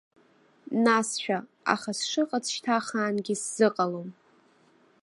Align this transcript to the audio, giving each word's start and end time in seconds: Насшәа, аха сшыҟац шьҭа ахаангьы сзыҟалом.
Насшәа, 0.83 1.37
аха 1.73 1.91
сшыҟац 1.97 2.45
шьҭа 2.53 2.73
ахаангьы 2.77 3.35
сзыҟалом. 3.41 4.09